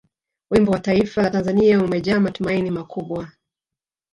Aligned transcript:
wimbo 0.51 0.71
wa 0.71 0.79
taifa 0.79 1.21
la 1.21 1.29
tanzania 1.31 1.83
umejaa 1.83 2.19
matumaini 2.19 2.71
makubwa 2.71 3.31